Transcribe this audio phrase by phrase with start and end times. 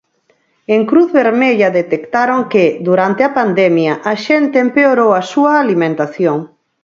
[0.75, 6.37] En Cruz Vermella detectaron que, durante a pandemia, a xente empeorou a súa alimentación.